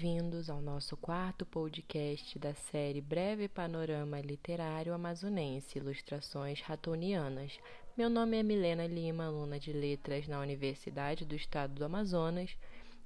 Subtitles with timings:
[0.00, 7.60] Bem-vindos ao nosso quarto podcast da série Breve Panorama Literário Amazonense Ilustrações Ratonianas.
[7.94, 12.56] Meu nome é Milena Lima, aluna de Letras na Universidade do Estado do Amazonas,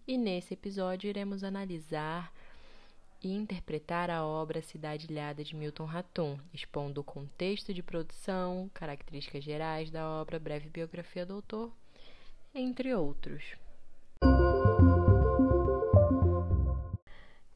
[0.07, 2.33] e nesse episódio iremos analisar
[3.21, 9.43] e interpretar a obra Cidade Ilhada de Milton Ratum, expondo o contexto de produção, características
[9.43, 11.73] gerais da obra, breve biografia do autor,
[12.55, 13.64] entre outros.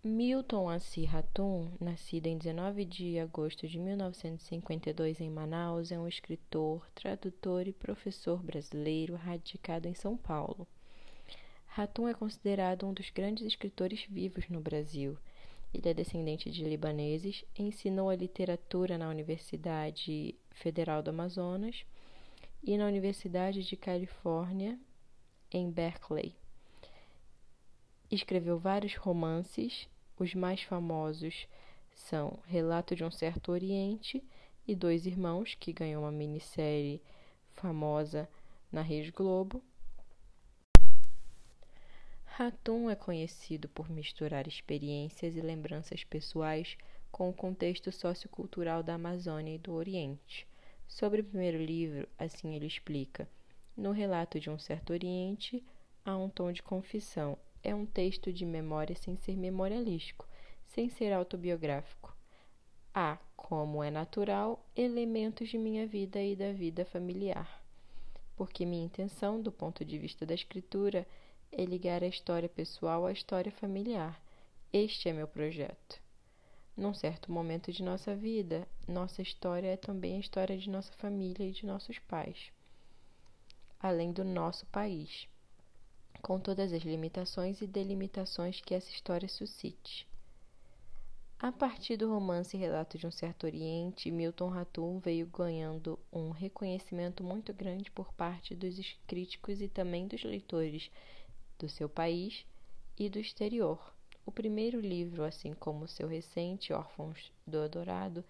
[0.05, 6.89] Milton Assi Ratum, nascido em 19 de agosto de 1952 em Manaus, é um escritor,
[6.95, 10.69] tradutor e professor brasileiro radicado em São Paulo.
[11.67, 15.19] Ratum é considerado um dos grandes escritores vivos no Brasil.
[15.75, 21.85] Ele é descendente de libaneses, ensinou a literatura na Universidade Federal do Amazonas
[22.63, 24.79] e na Universidade de Califórnia,
[25.51, 26.37] em Berkeley.
[28.11, 31.47] Escreveu vários romances os mais famosos
[31.95, 34.25] são Relato de um Certo Oriente
[34.67, 37.01] e Dois Irmãos, que ganhou uma minissérie
[37.53, 38.29] famosa
[38.73, 39.63] na Rede Globo.
[42.25, 46.77] Ratum é conhecido por misturar experiências e lembranças pessoais
[47.13, 50.49] com o contexto sociocultural da Amazônia e do Oriente.
[50.87, 53.29] Sobre o primeiro livro, assim ele explica:
[53.77, 55.65] No relato de um certo Oriente,
[56.05, 60.27] há um tom de confissão é um texto de memória sem ser memorialístico,
[60.67, 62.17] sem ser autobiográfico.
[62.95, 67.63] Há, como é natural, elementos de minha vida e da vida familiar.
[68.37, 71.07] Porque minha intenção, do ponto de vista da escritura,
[71.51, 74.21] é ligar a história pessoal à história familiar.
[74.73, 76.01] Este é meu projeto.
[76.77, 81.45] Num certo momento de nossa vida, nossa história é também a história de nossa família
[81.45, 82.53] e de nossos pais,
[83.81, 85.27] além do nosso país
[86.23, 90.07] com todas as limitações e delimitações que essa história suscite.
[91.41, 97.23] A partir do romance Relato de um Certo Oriente, Milton Ratum veio ganhando um reconhecimento
[97.23, 100.91] muito grande por parte dos críticos e também dos leitores
[101.57, 102.45] do seu país
[102.99, 103.95] e do exterior.
[104.27, 108.25] O primeiro livro, assim como seu recente Órfãos do Adorado,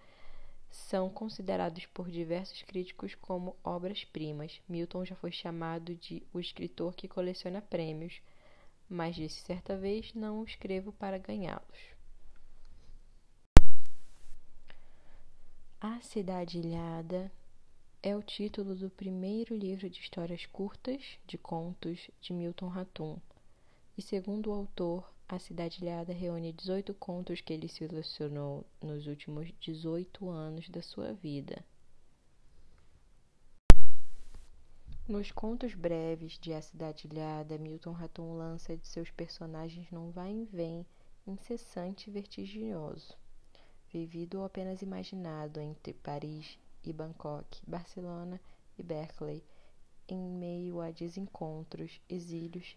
[0.69, 4.61] são considerados por diversos críticos como obras-primas.
[4.67, 8.21] Milton já foi chamado de o escritor que coleciona prêmios,
[8.87, 11.99] mas disse certa vez: não escrevo para ganhá-los.
[15.81, 17.31] A Cidade Ilhada
[18.03, 23.17] é o título do primeiro livro de histórias curtas de contos de Milton Ratum.
[23.97, 29.53] E segundo o autor, a Cidade Ilhada reúne 18 contos que ele selecionou nos últimos
[29.59, 31.63] 18 anos da sua vida.
[35.07, 40.33] Nos contos breves de A Cidade Ilhada, Milton Raton lança de seus personagens num vai
[40.33, 40.83] e vem
[41.27, 43.15] incessante e vertiginoso,
[43.93, 48.41] vivido ou apenas imaginado entre Paris e Bangkok, Barcelona
[48.79, 49.43] e Berkeley,
[50.07, 52.75] em meio a desencontros, exílios,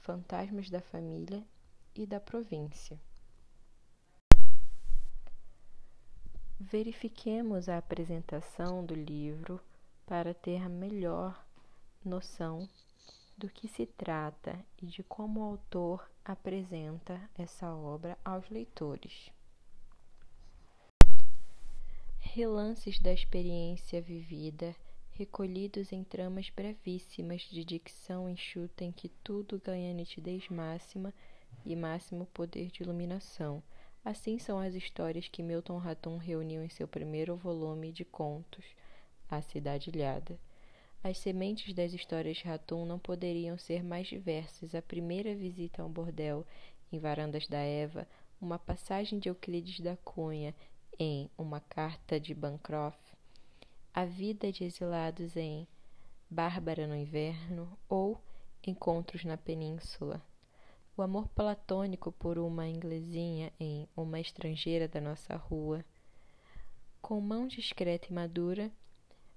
[0.00, 1.44] fantasmas da família
[1.94, 3.00] e da província.
[6.58, 9.60] Verifiquemos a apresentação do livro
[10.06, 11.44] para ter a melhor
[12.04, 12.68] noção
[13.36, 19.30] do que se trata e de como o autor apresenta essa obra aos leitores.
[22.20, 24.74] Relances da experiência vivida,
[25.10, 31.12] recolhidos em tramas brevíssimas de dicção enxuta em que tudo ganha nitidez máxima
[31.64, 33.62] e máximo poder de iluminação.
[34.04, 38.64] Assim são as histórias que Milton Ratum reuniu em seu primeiro volume de contos,
[39.30, 40.38] A Cidade Ilhada.
[41.04, 44.74] As sementes das histórias de Ratum não poderiam ser mais diversas.
[44.74, 46.46] A primeira visita a um bordel
[46.92, 48.06] em Varandas da Eva,
[48.40, 50.54] uma passagem de Euclides da Cunha
[50.98, 53.12] em Uma Carta de Bancroft,
[53.94, 55.66] a vida de exilados em
[56.28, 58.20] Bárbara no Inverno ou
[58.66, 60.22] Encontros na Península.
[60.94, 65.82] O amor platônico por uma inglesinha em Uma Estrangeira da Nossa Rua.
[67.00, 68.70] Com mão discreta e madura,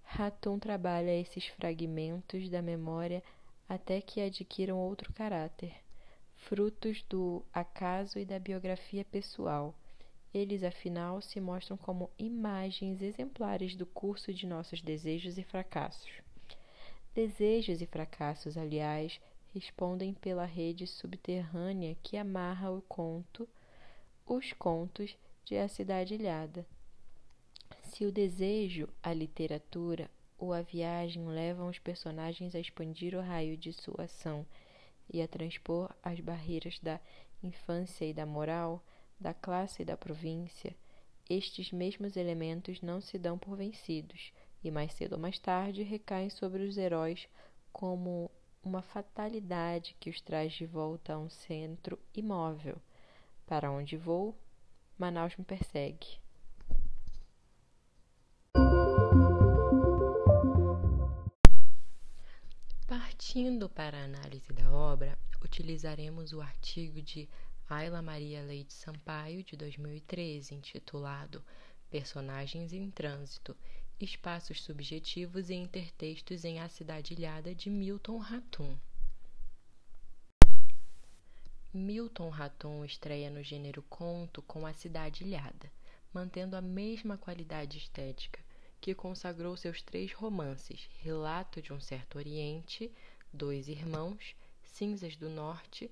[0.03, 3.23] Ratum trabalha esses fragmentos da memória
[3.69, 5.73] até que adquiram outro caráter,
[6.35, 9.73] frutos do acaso e da biografia pessoal.
[10.33, 16.11] Eles, afinal, se mostram como imagens exemplares do curso de nossos desejos e fracassos.
[17.13, 19.21] Desejos e fracassos, aliás,
[19.55, 23.47] respondem pela rede subterrânea que amarra o conto,
[24.25, 25.15] os contos
[25.45, 26.67] de A Cidade Ilhada.
[27.81, 33.55] Se o desejo, a literatura ou a viagem levam os personagens a expandir o raio
[33.55, 34.45] de sua ação
[35.09, 36.99] e a transpor as barreiras da
[37.41, 38.83] infância e da moral,
[39.17, 40.75] da classe e da província,
[41.29, 46.29] estes mesmos elementos não se dão por vencidos e mais cedo ou mais tarde recaem
[46.29, 47.29] sobre os heróis
[47.71, 48.29] como
[48.65, 52.81] uma fatalidade que os traz de volta a um centro imóvel.
[53.45, 54.35] Para onde vou,
[54.97, 56.17] Manaus me persegue.
[62.87, 67.29] Partindo para a análise da obra, utilizaremos o artigo de
[67.69, 71.43] Ayla Maria Leite Sampaio, de 2013, intitulado
[71.89, 73.55] Personagens em Trânsito,
[73.99, 78.77] Espaços Subjetivos e Intertextos em A Cidade Ilhada, de Milton Ratum.
[81.73, 85.71] Milton Ratum estreia no gênero conto com A Cidade Ilhada,
[86.13, 88.43] mantendo a mesma qualidade estética
[88.81, 92.91] que consagrou seus três romances: Relato de um Certo Oriente,
[93.31, 95.89] Dois Irmãos, Cinzas do Norte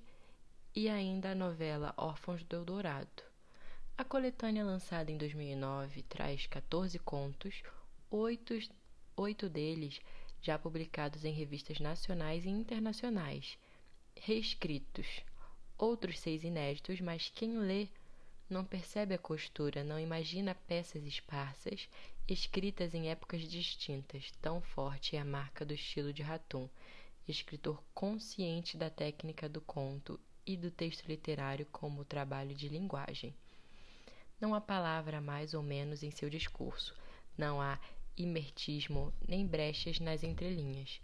[0.74, 3.22] e ainda a novela Órfãos do Eldorado.
[3.96, 7.62] A coletânea lançada em 2009 traz 14 contos,
[8.10, 8.54] oito,
[9.16, 10.00] oito deles
[10.40, 13.58] já publicados em revistas nacionais e internacionais,
[14.14, 15.22] reescritos,
[15.78, 17.88] outros seis inéditos, mas quem lê
[18.48, 21.88] não percebe a costura, não imagina peças esparsas,
[22.28, 24.30] escritas em épocas distintas.
[24.40, 26.68] Tão forte é a marca do estilo de Ratum,
[27.26, 33.34] escritor consciente da técnica do conto e do texto literário como trabalho de linguagem.
[34.38, 36.94] Não há palavra mais ou menos em seu discurso,
[37.36, 37.78] não há
[38.16, 41.00] imertismo nem brechas nas entrelinhas.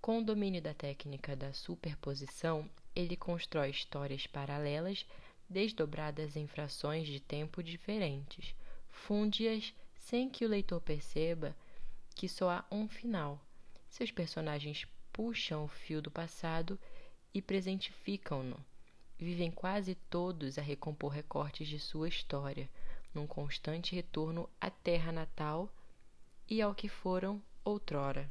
[0.00, 5.06] Com o domínio da técnica da superposição, ele constrói histórias paralelas,
[5.48, 8.54] desdobradas em frações de tempo diferentes,
[8.88, 11.56] funde-as sem que o leitor perceba
[12.14, 13.40] que só há um final.
[13.88, 16.78] Seus personagens puxam o fio do passado
[17.34, 18.56] e presentificam-no.
[19.18, 22.70] Vivem quase todos a recompor recortes de sua história,
[23.14, 25.68] num constante retorno à terra natal
[26.48, 28.30] e ao que foram outrora.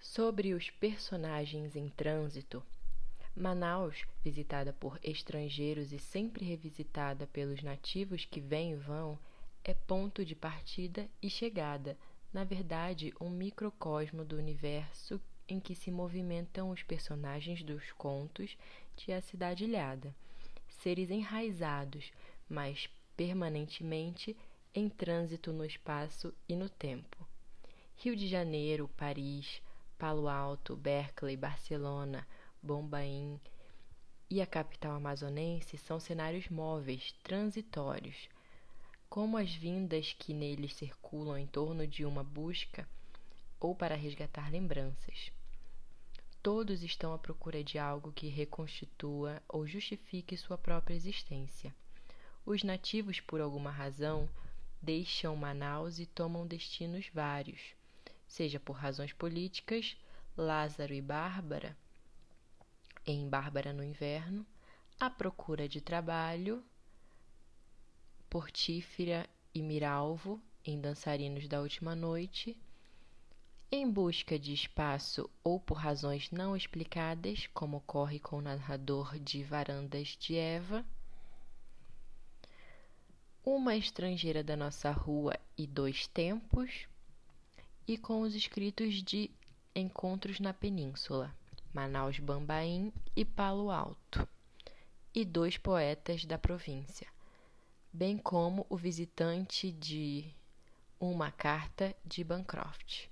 [0.00, 2.62] Sobre os personagens em trânsito,
[3.34, 9.18] Manaus, visitada por estrangeiros e sempre revisitada pelos nativos que vêm e vão,
[9.64, 11.96] é ponto de partida e chegada,
[12.32, 18.56] na verdade, um microcosmo do universo em que se movimentam os personagens dos contos
[18.96, 20.14] de A Cidade Ilhada,
[20.82, 22.12] seres enraizados,
[22.48, 24.36] mas permanentemente
[24.74, 27.26] em trânsito no espaço e no tempo.
[27.94, 29.62] Rio de Janeiro, Paris,
[29.96, 32.26] Palo Alto, Berkeley, Barcelona,
[32.60, 33.40] Bombaim
[34.28, 38.28] e a capital amazonense são cenários móveis, transitórios,
[39.08, 42.88] como as vindas que neles circulam em torno de uma busca
[43.60, 45.30] ou para resgatar lembranças.
[46.42, 51.72] Todos estão à procura de algo que reconstitua ou justifique sua própria existência.
[52.44, 54.28] Os nativos, por alguma razão,
[54.80, 57.60] deixam Manaus e tomam destinos vários,
[58.26, 59.96] seja por razões políticas,
[60.36, 61.76] Lázaro e Bárbara,
[63.06, 64.44] em Bárbara no Inverno,
[64.98, 66.64] à procura de trabalho,
[68.28, 72.56] Portífera e Miralvo, em Dançarinos da Última Noite,
[73.74, 79.42] em busca de espaço ou por razões não explicadas, como ocorre com o narrador de
[79.42, 80.84] Varandas de Eva,
[83.42, 86.86] uma estrangeira da nossa rua e dois tempos,
[87.88, 89.30] e com os escritos de
[89.74, 91.34] Encontros na Península,
[91.72, 94.28] Manaus Bambaim e Palo Alto,
[95.14, 97.08] e dois poetas da província,
[97.90, 100.26] bem como o visitante de
[101.00, 103.11] Uma Carta de Bancroft.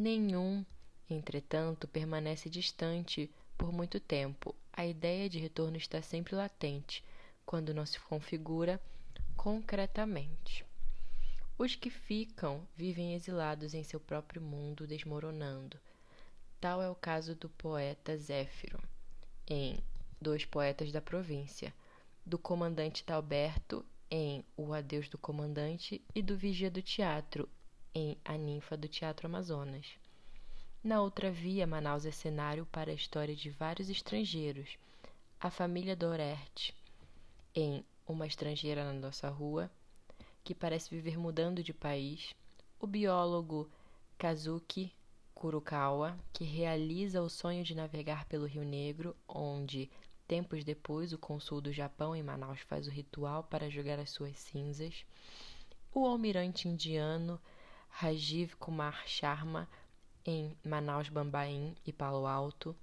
[0.00, 0.64] Nenhum,
[1.10, 4.56] entretanto, permanece distante por muito tempo.
[4.72, 7.04] A ideia de retorno está sempre latente,
[7.44, 8.80] quando não se configura
[9.36, 10.64] concretamente.
[11.58, 15.78] Os que ficam vivem exilados em seu próprio mundo, desmoronando.
[16.58, 18.82] Tal é o caso do poeta Zéfiro,
[19.46, 19.80] em
[20.18, 21.74] Dois Poetas da Província,
[22.24, 27.46] do comandante Talberto, em O Adeus do Comandante, e do Vigia do Teatro,
[27.94, 29.86] em A Ninfa do Teatro Amazonas.
[30.82, 34.78] Na outra via, Manaus é cenário para a história de vários estrangeiros.
[35.40, 36.72] A família Dorert,
[37.54, 39.70] em Uma Estrangeira na Nossa Rua,
[40.44, 42.34] que parece viver mudando de país.
[42.78, 43.68] O biólogo
[44.16, 44.92] Kazuki
[45.34, 49.90] Kurukawa, que realiza o sonho de navegar pelo Rio Negro, onde,
[50.28, 54.38] tempos depois, o consul do Japão em Manaus faz o ritual para jogar as suas
[54.38, 55.04] cinzas.
[55.92, 57.40] O almirante indiano
[57.90, 59.68] Rajiv Kumar Sharma,
[60.24, 62.74] em Manaus, Bambaim e Palo Alto,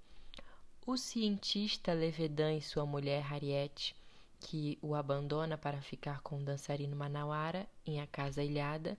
[0.85, 3.95] O cientista Levedan e sua mulher Harriet,
[4.39, 8.97] que o abandona para ficar com o dançarino Manauara em A Casa Ilhada,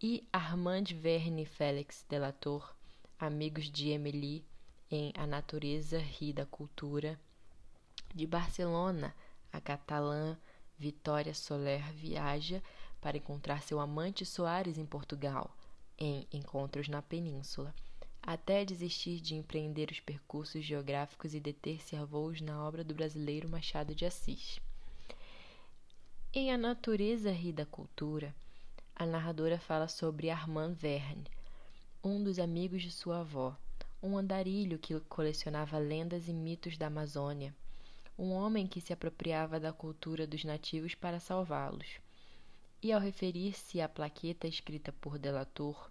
[0.00, 2.72] e Armand Verne e Félix Delator,
[3.18, 4.44] amigos de Emily
[4.90, 7.18] em A Natureza Ri da Cultura.
[8.14, 9.14] De Barcelona,
[9.52, 10.36] a catalã
[10.78, 12.62] Vitória Soler viaja
[13.00, 15.50] para encontrar seu amante Soares em Portugal,
[15.98, 17.74] em Encontros na Península
[18.22, 23.48] até desistir de empreender os percursos geográficos e deter-se a voos na obra do brasileiro
[23.48, 24.60] Machado de Assis.
[26.34, 28.34] Em A Natureza Ri da Cultura,
[28.94, 31.24] a narradora fala sobre Armand Verne,
[32.04, 33.56] um dos amigos de sua avó,
[34.02, 37.54] um andarilho que colecionava lendas e mitos da Amazônia,
[38.18, 41.98] um homem que se apropriava da cultura dos nativos para salvá-los.
[42.80, 45.90] E ao referir-se à plaqueta escrita por Delator,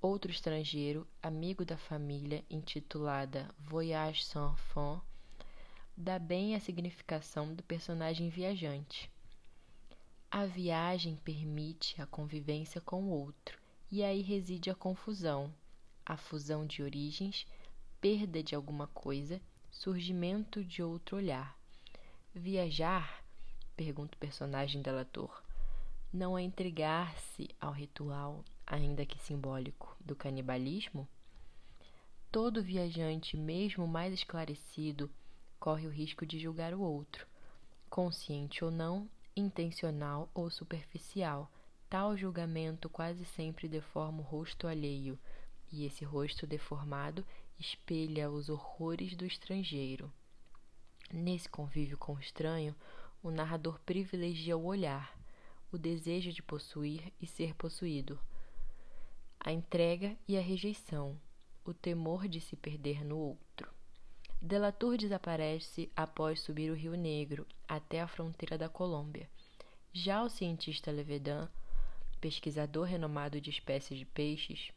[0.00, 4.98] outro estrangeiro, amigo da família, intitulada Voyage sans fin,
[5.94, 9.10] dá bem a significação do personagem viajante.
[10.30, 13.58] A viagem permite a convivência com o outro,
[13.90, 15.54] e aí reside a confusão,
[16.06, 17.46] a fusão de origens,
[18.00, 21.54] perda de alguma coisa, surgimento de outro olhar.
[22.34, 23.22] Viajar,
[23.76, 25.41] pergunta o personagem delator,
[26.12, 31.08] não é entregar-se ao ritual, ainda que simbólico, do canibalismo?
[32.30, 35.10] Todo viajante, mesmo mais esclarecido,
[35.58, 37.26] corre o risco de julgar o outro,
[37.88, 41.50] consciente ou não, intencional ou superficial.
[41.88, 45.18] Tal julgamento quase sempre deforma o rosto alheio,
[45.70, 47.24] e esse rosto deformado
[47.58, 50.12] espelha os horrores do estrangeiro.
[51.10, 52.74] Nesse convívio com o estranho,
[53.22, 55.16] o narrador privilegia o olhar,
[55.72, 58.20] o desejo de possuir e ser possuído,
[59.40, 61.18] a entrega e a rejeição,
[61.64, 63.72] o temor de se perder no outro.
[64.40, 69.28] Delator desaparece após subir o Rio Negro até a fronteira da Colômbia.
[69.92, 71.48] Já o cientista Levedan,
[72.20, 74.70] pesquisador renomado de espécies de peixes,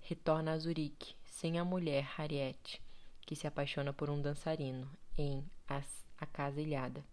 [0.00, 2.80] retorna a Zurique sem a mulher Harriet,
[3.20, 7.04] que se apaixona por um dançarino em A Casa Ilhada,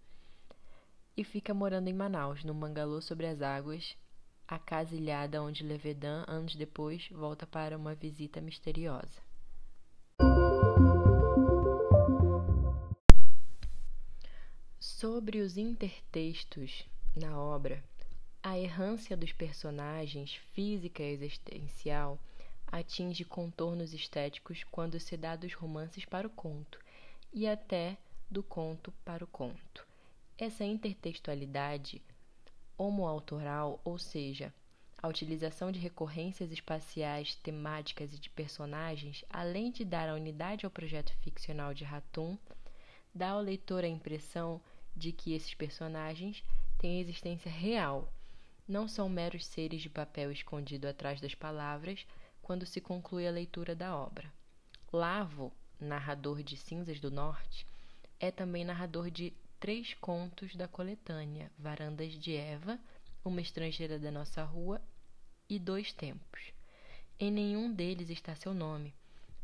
[1.17, 3.95] e fica morando em Manaus, no mangalô sobre as águas
[4.47, 9.23] a casa ilhada onde Levedan, anos depois, volta para uma visita misteriosa.
[14.79, 17.83] Sobre os intertextos na obra,
[18.43, 22.19] a errância dos personagens, física e existencial,
[22.67, 26.79] atinge contornos estéticos quando se dá dos romances para o conto,
[27.33, 27.97] e até
[28.29, 29.84] do conto para o conto.
[30.37, 32.01] Essa intertextualidade
[32.77, 34.53] homoautoral, ou seja,
[35.01, 40.71] a utilização de recorrências espaciais, temáticas e de personagens, além de dar a unidade ao
[40.71, 42.37] projeto ficcional de Ratum,
[43.13, 44.59] dá ao leitor a impressão
[44.93, 46.43] de que esses personagens
[46.77, 48.11] têm existência real,
[48.67, 52.05] não são meros seres de papel escondido atrás das palavras
[52.41, 54.29] quando se conclui a leitura da obra.
[54.91, 57.65] Lavo, narrador de Cinzas do Norte,
[58.19, 62.79] é também narrador de três contos da coletânea Varandas de Eva,
[63.23, 64.81] Uma Estrangeira da Nossa Rua
[65.49, 66.53] e Dois Tempos.
[67.19, 68.93] Em nenhum deles está seu nome,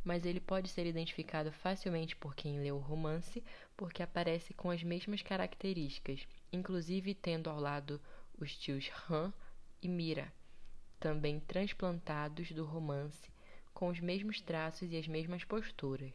[0.04, 3.44] mas ele pode ser identificado facilmente por quem leu o romance,
[3.78, 8.02] porque aparece com as mesmas características, inclusive tendo ao lado
[8.38, 9.32] os tios Han
[9.82, 10.32] e Mira,
[11.00, 13.30] também transplantados do romance,
[13.74, 16.14] com os mesmos traços e as mesmas posturas.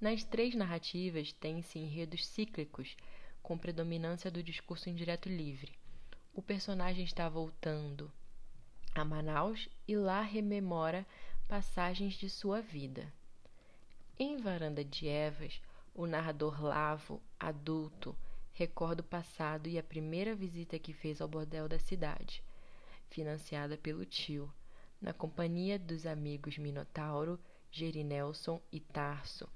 [0.00, 2.96] Nas três narrativas tem-se enredos cíclicos
[3.46, 5.72] com predominância do discurso indireto livre.
[6.34, 8.10] O personagem está voltando
[8.92, 11.06] a Manaus e lá rememora
[11.46, 13.06] passagens de sua vida.
[14.18, 15.62] Em Varanda de Evas,
[15.94, 18.16] o narrador Lavo, adulto,
[18.52, 22.42] recorda o passado e a primeira visita que fez ao bordel da cidade,
[23.10, 24.52] financiada pelo tio,
[25.00, 27.38] na companhia dos amigos Minotauro,
[27.70, 29.48] Gerinelson e Tarso.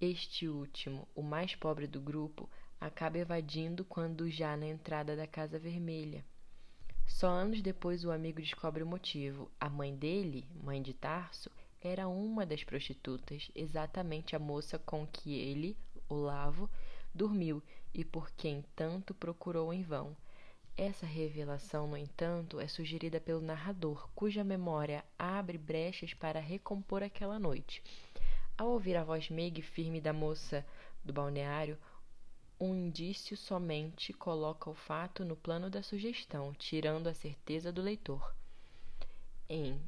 [0.00, 2.48] Este último, o mais pobre do grupo,
[2.84, 6.22] acaba evadindo quando já na entrada da Casa Vermelha.
[7.06, 9.50] Só anos depois o amigo descobre o motivo.
[9.58, 11.50] A mãe dele, mãe de Tarso,
[11.80, 15.74] era uma das prostitutas, exatamente a moça com que ele,
[16.10, 16.68] Olavo,
[17.14, 17.62] dormiu
[17.94, 20.14] e por quem tanto procurou em vão.
[20.76, 27.38] Essa revelação, no entanto, é sugerida pelo narrador, cuja memória abre brechas para recompor aquela
[27.38, 27.82] noite.
[28.58, 30.66] Ao ouvir a voz meiga e firme da moça
[31.02, 31.78] do balneário,
[32.64, 38.34] um indício somente coloca o fato no plano da sugestão, tirando a certeza do leitor.
[39.48, 39.78] Em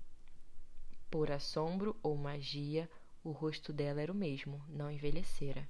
[1.10, 2.90] Por assombro ou magia,
[3.24, 5.66] o rosto dela era o mesmo, não envelhecera.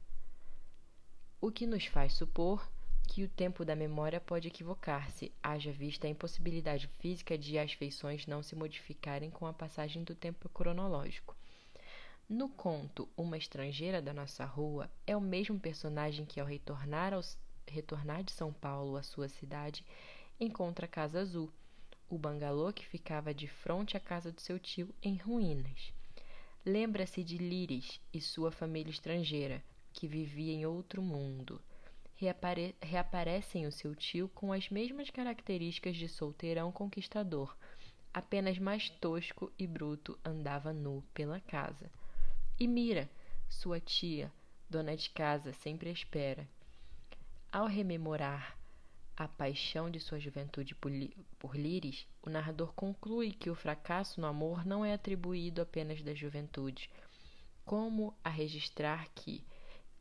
[1.40, 2.68] O que nos faz supor
[3.06, 8.26] que o tempo da memória pode equivocar-se, haja vista a impossibilidade física de as feições
[8.26, 11.36] não se modificarem com a passagem do tempo cronológico.
[12.28, 17.38] No conto Uma Estrangeira da Nossa Rua, é o mesmo personagem que, ao retornar, aos,
[17.68, 19.84] retornar de São Paulo à sua cidade,
[20.40, 21.52] encontra a Casa Azul,
[22.10, 25.92] o bangalô que ficava de frente à casa do seu tio em ruínas.
[26.64, 31.62] Lembra-se de Liris e sua família estrangeira, que vivia em outro mundo.
[32.16, 37.56] Reapare reaparecem o seu tio com as mesmas características de solteirão conquistador,
[38.12, 41.88] apenas mais tosco e bruto andava nu pela casa.
[42.58, 43.06] E Mira,
[43.50, 44.32] sua tia,
[44.70, 46.48] dona de casa, sempre espera.
[47.52, 48.56] Ao rememorar
[49.14, 54.64] a paixão de sua juventude por, Liris, o narrador conclui que o fracasso no amor
[54.64, 56.88] não é atribuído apenas da juventude,
[57.62, 59.44] como a registrar que,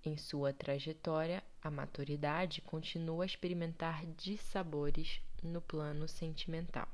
[0.06, 6.88] em sua trajetória, a maturidade continua a experimentar dissabores no plano sentimental.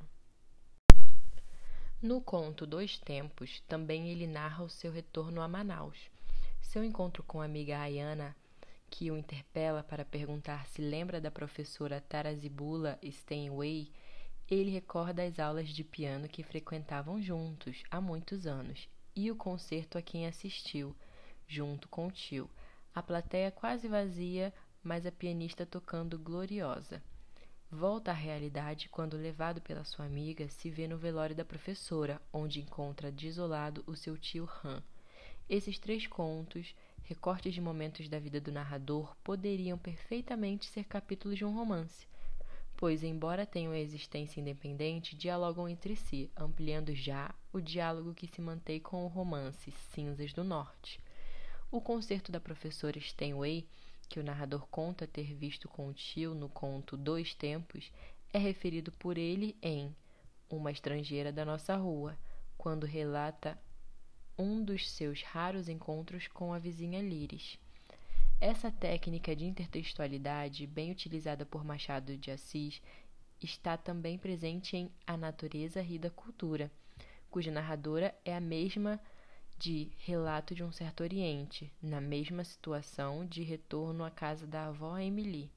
[2.01, 6.09] No conto Dois Tempos, também ele narra o seu retorno a Manaus.
[6.59, 8.35] Seu encontro com a amiga Ayana
[8.89, 13.91] que o interpela para perguntar se lembra da professora Tarazibula Steinway,
[14.49, 19.95] ele recorda as aulas de piano que frequentavam juntos há muitos anos e o concerto
[19.95, 20.95] a quem assistiu,
[21.47, 22.49] junto com o tio.
[22.95, 24.51] A plateia quase vazia,
[24.83, 27.01] mas a pianista tocando gloriosa.
[27.73, 32.59] Volta à realidade quando, levado pela sua amiga, se vê no velório da professora, onde
[32.59, 34.83] encontra desolado o seu tio Han.
[35.49, 41.45] Esses três contos recortes de momentos da vida do narrador poderiam perfeitamente ser capítulos de
[41.45, 42.05] um romance,
[42.75, 48.81] pois, embora tenham existência independente, dialogam entre si, ampliando já o diálogo que se mantém
[48.81, 50.99] com o romance Cinzas do Norte.
[51.71, 53.65] O concerto da professora Steinway,
[54.11, 57.89] que o narrador conta ter visto com o tio no conto Dois Tempos,
[58.33, 59.95] é referido por ele em
[60.49, 62.17] Uma Estrangeira da Nossa Rua,
[62.57, 63.57] quando relata
[64.37, 67.57] um dos seus raros encontros com a vizinha Liris.
[68.41, 72.81] Essa técnica de intertextualidade, bem utilizada por Machado de Assis,
[73.41, 76.69] está também presente em A Natureza Ri da Cultura,
[77.29, 78.99] cuja narradora é a mesma
[79.61, 84.97] de Relato de um Certo Oriente, na mesma situação de retorno à casa da avó
[84.97, 85.51] Emily.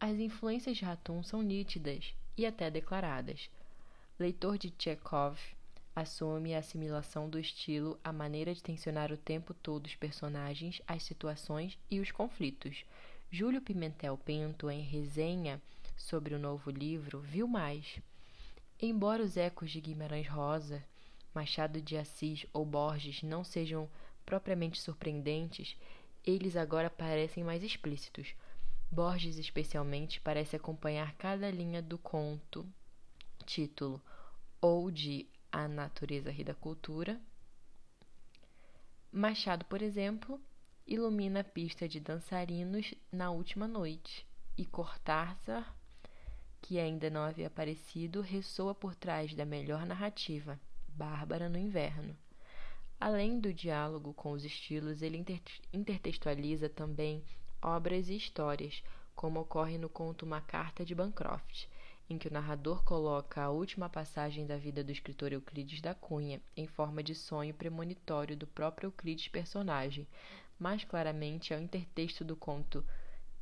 [0.00, 3.50] As influências de Ratum são nítidas e até declaradas.
[4.18, 5.38] Leitor de Chekhov
[5.94, 11.02] assume a assimilação do estilo, a maneira de tensionar o tempo todo os personagens, as
[11.02, 12.86] situações e os conflitos.
[13.30, 15.60] Júlio Pimentel Pinto, em resenha
[15.94, 18.00] sobre o novo livro, viu mais.
[18.80, 20.82] Embora os ecos de Guimarães Rosa,
[21.38, 23.88] Machado de Assis ou Borges não sejam
[24.26, 25.76] propriamente surpreendentes,
[26.26, 28.34] eles agora parecem mais explícitos.
[28.90, 32.66] Borges, especialmente, parece acompanhar cada linha do conto,
[33.46, 34.02] título,
[34.60, 37.20] ou de a natureza ri da cultura.
[39.12, 40.40] Machado, por exemplo,
[40.88, 45.72] ilumina a pista de dançarinos na última noite, e Cortázar,
[46.60, 50.58] que ainda não havia aparecido, ressoa por trás da melhor narrativa,
[50.98, 52.16] Bárbara no Inverno.
[52.98, 55.24] Além do diálogo com os estilos, ele
[55.72, 57.22] intertextualiza também
[57.62, 58.82] obras e histórias,
[59.14, 61.66] como ocorre no conto Uma Carta de Bancroft,
[62.10, 66.40] em que o narrador coloca a última passagem da vida do escritor Euclides da Cunha
[66.56, 70.04] em forma de sonho premonitório do próprio Euclides personagem,
[70.58, 72.84] mais claramente ao intertexto do conto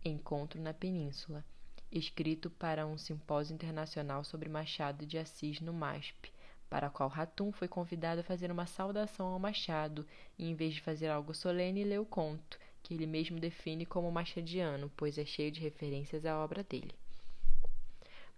[0.05, 1.43] Encontro na Península,
[1.91, 6.36] escrito para um simpósio internacional sobre Machado de Assis no MASP,
[6.69, 10.07] para a qual Ratum foi convidado a fazer uma saudação ao Machado
[10.39, 14.11] e, em vez de fazer algo solene, leu o conto, que ele mesmo define como
[14.13, 16.95] machadiano, pois é cheio de referências à obra dele.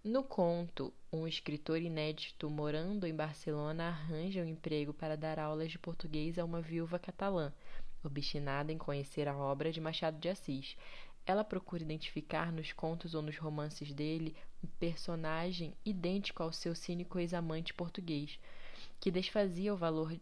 [0.03, 5.77] No conto, um escritor inédito morando em Barcelona arranja um emprego para dar aulas de
[5.77, 7.51] português a uma viúva catalã,
[8.03, 10.77] obstinada em conhecer a obra de Machado de Assis.
[11.29, 17.19] Ela procura identificar nos contos ou nos romances dele um personagem idêntico ao seu cínico
[17.19, 18.39] ex-amante português,
[18.99, 20.19] que desfazia o valor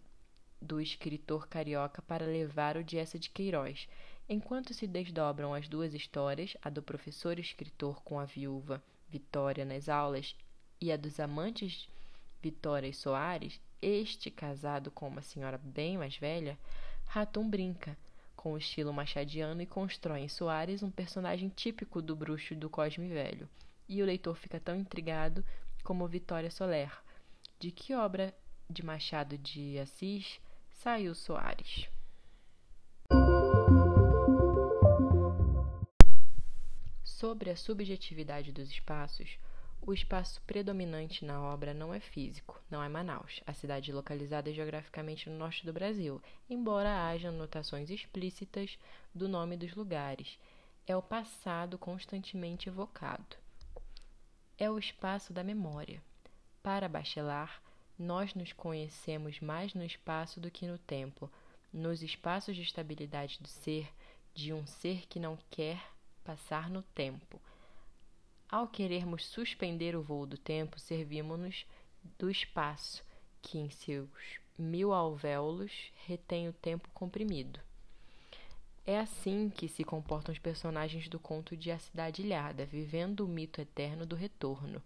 [0.62, 3.88] do escritor carioca para levar o de de Queiroz.
[4.28, 9.88] Enquanto se desdobram as duas histórias, a do professor escritor com a viúva Vitória nas
[9.88, 10.36] aulas
[10.82, 11.88] e a dos amantes
[12.42, 16.60] Vitória e Soares, este casado com uma senhora bem mais velha,
[17.06, 17.98] Ratum brinca
[18.38, 23.10] com o estilo machadiano e constrói em Soares um personagem típico do bruxo do Cosme
[23.10, 23.50] Velho.
[23.90, 25.44] E o leitor fica tão intrigado
[25.84, 26.92] como Vitória Soler.
[27.60, 28.34] De que obra
[28.70, 31.90] de Machado de Assis Saiu Soares.
[37.04, 39.40] Sobre a subjetividade dos espaços,
[39.88, 45.30] o espaço predominante na obra não é físico, não é Manaus, a cidade localizada geograficamente
[45.30, 48.78] no norte do Brasil, embora haja notações explícitas
[49.16, 50.38] do nome dos lugares.
[50.86, 53.38] É o passado constantemente evocado.
[54.58, 56.04] É o espaço da memória.
[56.62, 57.54] Para Bachelard,
[57.98, 61.32] nós nos conhecemos mais no espaço do que no tempo,
[61.72, 63.90] nos espaços de estabilidade do ser,
[64.34, 65.82] de um ser que não quer
[66.26, 67.40] passar no tempo
[68.50, 71.66] ao querermos suspender o voo do tempo, servimos-nos
[72.18, 73.04] do espaço,
[73.42, 74.10] que em seus
[74.58, 77.60] mil alvéolos retém o tempo comprimido.
[78.86, 83.28] É assim que se comportam os personagens do conto de A Cidade Ilhada, vivendo o
[83.28, 84.82] mito eterno do retorno,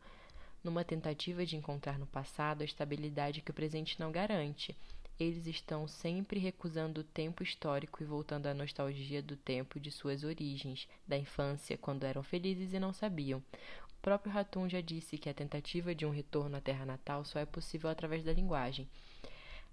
[0.64, 4.76] numa tentativa de encontrar no passado a estabilidade que o presente não garante,
[5.22, 10.24] eles estão sempre recusando o tempo histórico e voltando à nostalgia do tempo de suas
[10.24, 13.38] origens, da infância, quando eram felizes e não sabiam.
[13.38, 17.38] O próprio Ratum já disse que a tentativa de um retorno à terra natal só
[17.38, 18.90] é possível através da linguagem.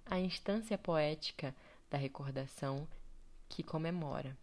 [0.04, 1.54] A instância poética
[1.90, 2.86] da recordação
[3.48, 4.36] que comemora.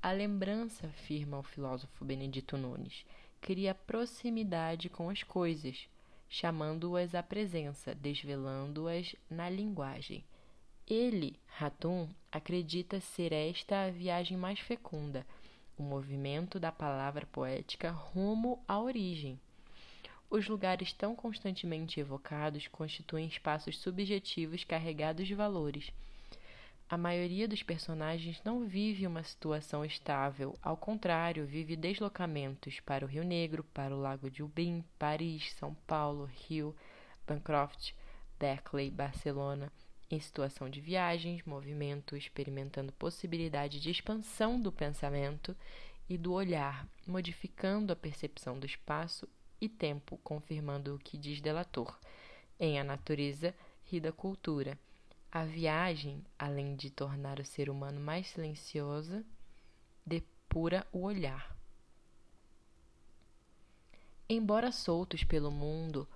[0.00, 3.04] A lembrança, afirma o filósofo Benedito Nunes,
[3.38, 5.86] cria proximidade com as coisas,
[6.26, 10.24] chamando-as à presença, desvelando-as na linguagem.
[10.90, 15.26] Ele, Ratum, acredita ser esta a viagem mais fecunda,
[15.76, 19.38] o movimento da palavra poética rumo à origem.
[20.30, 25.92] Os lugares tão constantemente evocados constituem espaços subjetivos carregados de valores.
[26.88, 33.08] A maioria dos personagens não vive uma situação estável, ao contrário, vive deslocamentos para o
[33.08, 36.74] Rio Negro, para o Lago de Ubim, Paris, São Paulo, Rio,
[37.26, 37.92] Bancroft,
[38.38, 39.70] Berkeley, Barcelona
[40.10, 45.54] em situação de viagens, movimento, experimentando possibilidade de expansão do pensamento
[46.08, 49.28] e do olhar, modificando a percepção do espaço
[49.60, 51.98] e tempo, confirmando o que diz Delator.
[52.58, 53.54] Em A Natureza
[53.92, 54.78] e da Cultura,
[55.30, 59.22] a viagem, além de tornar o ser humano mais silencioso,
[60.04, 61.54] depura o olhar.
[64.26, 66.08] Embora soltos pelo mundo,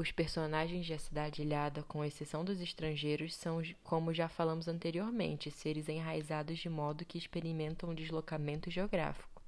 [0.00, 5.50] os personagens de A Cidade Ilhada, com exceção dos estrangeiros, são, como já falamos anteriormente,
[5.50, 9.42] seres enraizados de modo que experimentam um deslocamento geográfico,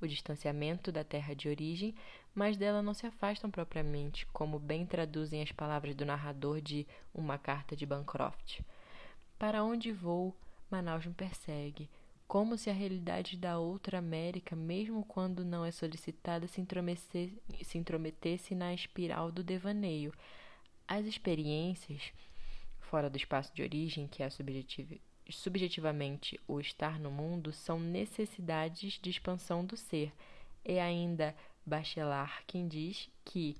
[0.00, 1.94] o distanciamento da terra de origem,
[2.34, 7.38] mas dela não se afastam propriamente, como bem traduzem as palavras do narrador de Uma
[7.38, 8.62] Carta de Bancroft.
[9.38, 10.34] Para onde vou,
[10.68, 11.88] Manaus me persegue
[12.26, 17.78] como se a realidade da outra América, mesmo quando não é solicitada, se intrometesse, se
[17.78, 20.12] intrometesse na espiral do devaneio.
[20.88, 22.12] As experiências,
[22.80, 24.28] fora do espaço de origem, que é
[25.28, 30.12] subjetivamente o estar no mundo, são necessidades de expansão do ser.
[30.64, 31.34] É ainda
[31.64, 33.56] Bachelard quem diz que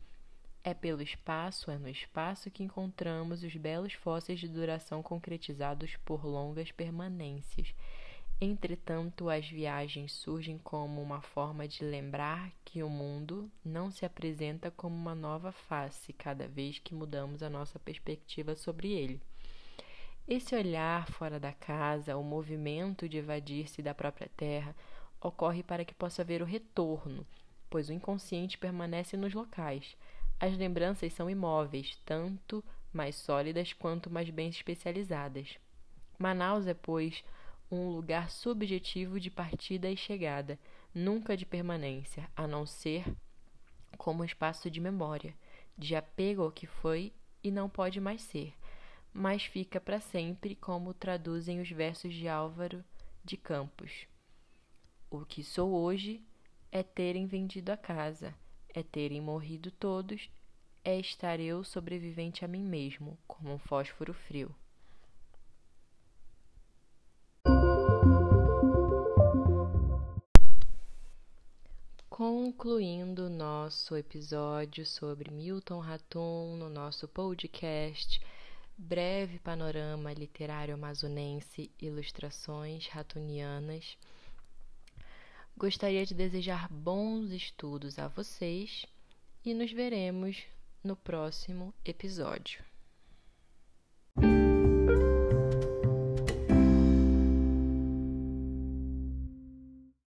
[0.64, 6.24] é pelo espaço, é no espaço que encontramos os belos fósseis de duração concretizados por
[6.24, 7.72] longas permanências.
[8.38, 14.70] Entretanto, as viagens surgem como uma forma de lembrar que o mundo não se apresenta
[14.70, 19.22] como uma nova face cada vez que mudamos a nossa perspectiva sobre ele.
[20.28, 24.76] Esse olhar fora da casa, o movimento de evadir-se da própria terra,
[25.18, 27.26] ocorre para que possa haver o retorno,
[27.70, 29.96] pois o inconsciente permanece nos locais.
[30.38, 35.56] As lembranças são imóveis, tanto mais sólidas quanto mais bem especializadas.
[36.18, 37.24] Manaus é, pois,
[37.70, 40.58] um lugar subjetivo de partida e chegada,
[40.94, 43.04] nunca de permanência, a não ser
[43.96, 45.34] como espaço de memória,
[45.76, 48.54] de apego ao que foi e não pode mais ser,
[49.12, 52.84] mas fica para sempre, como traduzem os versos de Álvaro
[53.24, 54.06] de Campos.
[55.10, 56.22] O que sou hoje
[56.70, 58.34] é terem vendido a casa,
[58.74, 60.30] é terem morrido todos,
[60.84, 64.54] é estar eu sobrevivente a mim mesmo, como um fósforo frio.
[72.16, 78.18] Concluindo nosso episódio sobre Milton Raton no nosso podcast,
[78.74, 83.98] breve panorama literário amazonense, ilustrações ratonianas.
[85.58, 88.86] Gostaria de desejar bons estudos a vocês
[89.44, 90.42] e nos veremos
[90.82, 92.64] no próximo episódio.